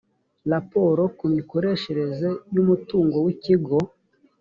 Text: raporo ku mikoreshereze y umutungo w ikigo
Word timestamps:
raporo 0.51 1.03
ku 1.17 1.25
mikoreshereze 1.35 2.27
y 2.53 2.57
umutungo 2.63 3.17
w 3.25 3.27
ikigo 3.33 3.77